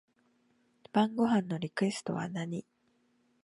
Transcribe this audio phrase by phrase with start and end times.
[0.93, 2.65] 晩ご飯のリクエストは何